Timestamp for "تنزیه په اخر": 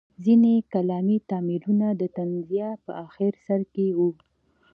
2.17-3.31